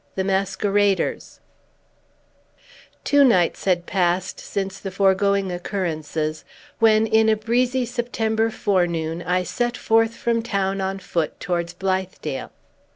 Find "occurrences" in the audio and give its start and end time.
5.51-6.43